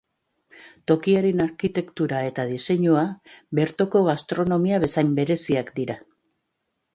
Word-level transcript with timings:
Tokiaren 0.91 1.43
arkitektura 1.43 2.21
eta 2.29 2.45
diseinua, 2.53 3.03
bertoko 3.61 4.03
gastronomia 4.09 4.81
bezain 4.87 5.13
bereziak 5.21 5.71
dira. 5.79 6.01